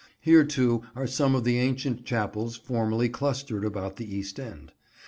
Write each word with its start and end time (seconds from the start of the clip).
Here 0.19 0.43
too 0.43 0.81
are 0.95 1.05
some 1.05 1.35
of 1.35 1.43
the 1.43 1.59
ancient 1.59 2.05
chapels 2.05 2.55
formerly 2.55 3.07
clustered 3.07 3.63
about 3.63 3.97
the 3.97 4.15
east 4.15 4.39
end. 4.39 4.71